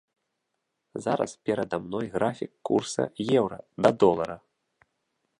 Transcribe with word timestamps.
Зараз 1.05 1.31
перада 1.45 1.79
мной 1.83 2.07
графік 2.15 2.51
курса 2.69 3.03
еўра 3.41 3.59
да 3.87 3.93
долара. 4.05 4.37